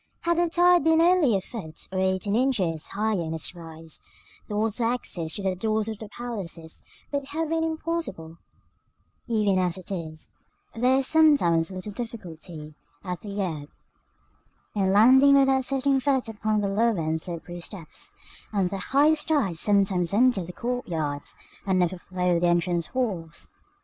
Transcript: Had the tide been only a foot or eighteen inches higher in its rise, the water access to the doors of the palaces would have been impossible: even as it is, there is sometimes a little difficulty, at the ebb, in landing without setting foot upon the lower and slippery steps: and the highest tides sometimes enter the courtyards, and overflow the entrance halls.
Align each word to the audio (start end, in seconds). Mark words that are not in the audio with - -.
Had 0.21 0.39
the 0.39 0.49
tide 0.49 0.83
been 0.83 0.99
only 0.99 1.35
a 1.37 1.41
foot 1.41 1.87
or 1.91 1.99
eighteen 1.99 2.35
inches 2.35 2.87
higher 2.87 3.21
in 3.21 3.35
its 3.35 3.53
rise, 3.53 3.99
the 4.47 4.55
water 4.55 4.83
access 4.85 5.35
to 5.35 5.43
the 5.43 5.55
doors 5.55 5.87
of 5.87 5.99
the 5.99 6.09
palaces 6.09 6.81
would 7.11 7.25
have 7.25 7.49
been 7.49 7.63
impossible: 7.63 8.37
even 9.27 9.59
as 9.59 9.77
it 9.77 9.91
is, 9.91 10.31
there 10.73 10.95
is 10.97 11.05
sometimes 11.05 11.69
a 11.69 11.75
little 11.75 11.91
difficulty, 11.91 12.73
at 13.03 13.21
the 13.21 13.41
ebb, 13.43 13.69
in 14.73 14.91
landing 14.91 15.35
without 15.35 15.65
setting 15.65 15.99
foot 15.99 16.27
upon 16.27 16.61
the 16.61 16.67
lower 16.67 16.97
and 16.97 17.21
slippery 17.21 17.59
steps: 17.59 18.11
and 18.51 18.71
the 18.71 18.79
highest 18.79 19.27
tides 19.27 19.59
sometimes 19.59 20.15
enter 20.15 20.43
the 20.43 20.51
courtyards, 20.51 21.35
and 21.67 21.83
overflow 21.83 22.39
the 22.39 22.47
entrance 22.47 22.87
halls. 22.87 23.49